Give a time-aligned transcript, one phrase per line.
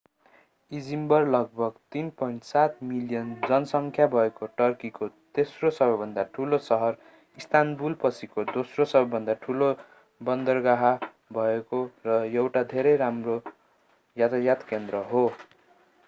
[0.71, 6.97] Izmir लगभग 3.7 million जनसंख्या भएको टर्कीको तेस्रो सबैभन्दा ठूलो सहर
[7.37, 9.69] इस्तानबुलपछिको दोस्रो सबैभन्दा ठूलो
[10.21, 10.87] बन्दरगाह
[11.33, 13.39] भएको र एउटा धेरै राम्रो
[14.17, 15.25] यातायात केन्द्र हो